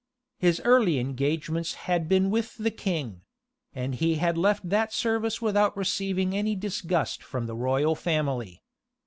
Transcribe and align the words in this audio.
His 0.39 0.59
early 0.65 0.97
engagements 0.97 1.75
had 1.85 2.09
been 2.09 2.31
with 2.31 2.57
the 2.57 2.71
king; 2.71 3.21
and 3.75 3.93
he 3.93 4.15
had 4.15 4.35
left 4.35 4.67
that 4.67 4.91
service 4.91 5.43
without 5.43 5.77
receiving 5.77 6.35
any 6.35 6.55
disgust 6.55 7.21
from 7.21 7.45
the 7.45 7.53
royal 7.55 7.93
family. 7.93 8.63